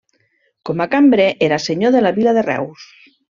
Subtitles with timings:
[0.69, 2.89] Com a cambrer, era senyor de la vila de Reus.